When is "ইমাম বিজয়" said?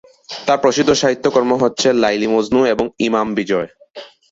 3.07-3.67